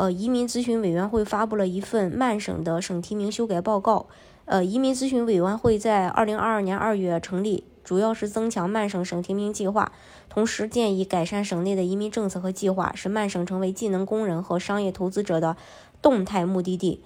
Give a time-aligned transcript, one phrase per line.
[0.00, 4.06] 呃，移民咨询委员会发布了一份曼省的省提名修改报告。
[4.46, 9.92] 呃，移民咨询委员会在二零二二年二月成立，主要是增强曼省省提名计划，
[10.30, 15.54] 同时建议改善省内的移民政策和计划，使曼省成为技能工人和商业投资者的
[16.00, 17.02] 动态目的地。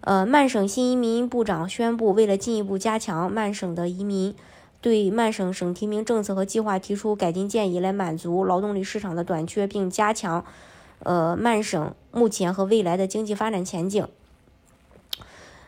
[0.00, 4.34] 呃，曼省新移民部长宣布，为了进一步加强曼省的移民，
[4.80, 10.42] 对曼省省提名政策和计划提出改进建议，来满足劳动力市场的短缺，并加强。
[11.04, 14.06] 呃，曼省目前和未来的经济发展前景。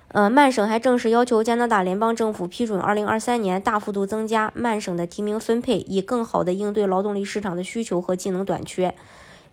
[0.08, 8.94] 呃，曼省还正式要求加拿大联邦政府批准二零二三年大幅度增加曼省的提名分配，以更好地应对劳动力市场的需求和技能短缺。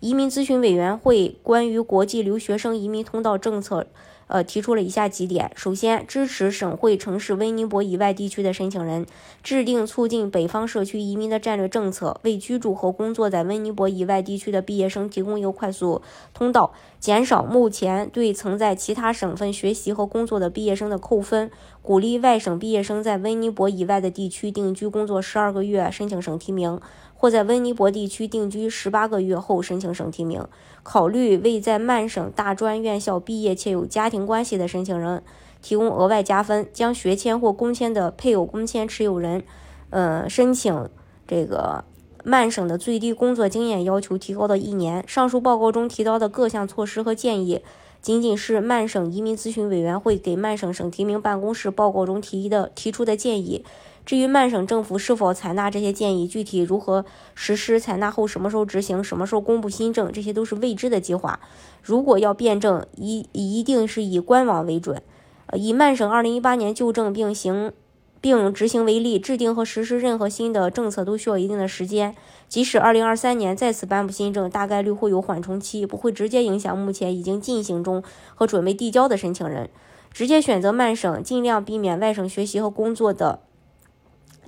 [0.00, 3.86] 移民咨询委员会关于国际留学生移民通道政策，
[4.28, 9.04] 呃，提出了以下几点：首先，支持省会城市温尼伯以外地区的申请人
[9.42, 21.50] 制定促进北方社区移民的战略政策，为居住和工作在温尼伯以外地区的毕业生提供一个快速通道，减少目前对曾在其他省份学习和工作的毕业生的扣分，
[21.82, 26.78] 鼓励外省毕业生在温尼伯以外的地区定居工作十二个月申请省提名。
[27.20, 30.46] 或在温尼伯地区定居十八个月后申请省提名，
[30.84, 35.22] 考虑为在曼省大专院校毕业且有家庭关系的申请人
[35.60, 39.42] 提供额外加分，将学签或工签的配偶工签持有人，
[39.90, 40.88] 呃，申请
[41.26, 41.84] 这个
[42.24, 45.02] 曼省的最低工作经验要求提高到一年。
[45.06, 47.62] 上述报告中提到的各项措施和建议，
[48.00, 53.64] 仅仅是曼省移民咨询委员会给曼省省提名办公室报告中提的提出的建议。
[54.06, 57.04] 至于曼省政府是否采纳这些建议，具体如何
[57.34, 61.38] 实施，采纳后什么时候执行，什么时候公布新政，这些都是未知的计划。
[61.82, 65.02] 如果要辩证，一一定是以官网为准。
[65.48, 67.72] 呃，以曼省二零一八年旧政并行
[68.20, 72.14] 并执行为例，制定和实施任何新的政策都需要一定的时间。
[72.48, 78.02] 即使2023年再次颁布新政，大概率会有缓冲期，不会直接影响目前已经进行中
[78.34, 79.68] 和准备递交的申请人。
[80.10, 83.40] 直接选择曼省，尽量避免外省学习和工作的。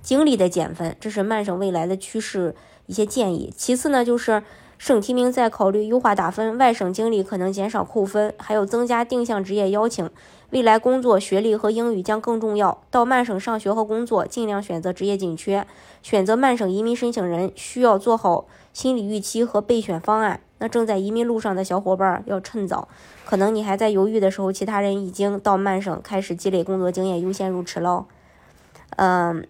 [0.02, 2.54] 经历的减分，这是曼省未来的趋势
[2.86, 3.52] 一些建议。
[3.54, 4.42] 其次呢，就是
[4.78, 10.08] 省提名在考虑优化打分，外省经历可能减少扣分，还有增加定向职业邀请。
[10.50, 12.82] 未来工作学历和英语将更重要。
[12.90, 15.66] 到曼省上学和工作，尽量选择职业紧缺。
[16.02, 20.40] 选择曼省移民申请人需要做好心理预期和备选方案。
[20.58, 22.88] 那正在移民路上的小伙伴要趁早，
[23.24, 28.06] 可能你还在犹豫的时候，其他人已经到曼省开始积累工作经验，优先入池喽。
[28.96, 29.46] 嗯。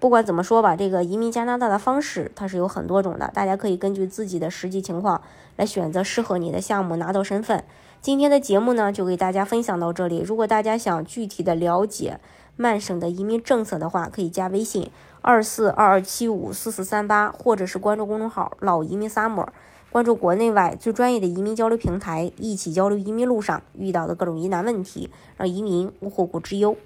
[0.00, 5.22] 不管怎么说吧，这个移民加拿大的方式它是有很多种的，大家可以根据自己的实际情况
[5.56, 7.64] 来选择适合你的项目，拿到身份。
[8.04, 10.18] 今天的节目呢，就给大家分享到这里。
[10.18, 12.20] 如果大家想具体的了解
[12.54, 14.90] 曼省的移民政策的话，可以加微信
[15.22, 19.48] 二四二二七五四四三八，或者是关注公众号“老移民 summer”，
[19.90, 26.76] 关注国内外最专业的移民交流平台，一起交流移民路上遇到的各种疑难问题，让移民无后顾之忧。